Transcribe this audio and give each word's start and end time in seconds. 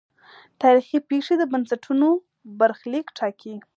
تاریخي 0.61 0.99
پېښې 1.09 1.35
د 1.37 1.43
بنسټونو 1.51 2.07
برخلیک 2.59 3.07
ټاکي. 3.17 3.55